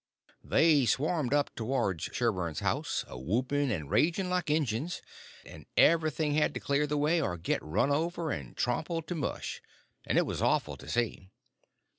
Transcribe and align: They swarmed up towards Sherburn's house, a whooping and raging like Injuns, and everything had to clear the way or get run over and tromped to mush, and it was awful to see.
They 0.43 0.87
swarmed 0.87 1.31
up 1.31 1.53
towards 1.53 2.09
Sherburn's 2.11 2.61
house, 2.61 3.05
a 3.07 3.19
whooping 3.19 3.71
and 3.71 3.87
raging 3.87 4.31
like 4.31 4.49
Injuns, 4.49 4.99
and 5.45 5.67
everything 5.77 6.33
had 6.33 6.55
to 6.55 6.59
clear 6.59 6.87
the 6.87 6.97
way 6.97 7.21
or 7.21 7.37
get 7.37 7.61
run 7.61 7.91
over 7.91 8.31
and 8.31 8.57
tromped 8.57 9.05
to 9.09 9.13
mush, 9.13 9.61
and 10.07 10.17
it 10.17 10.25
was 10.25 10.41
awful 10.41 10.75
to 10.75 10.89
see. 10.89 11.29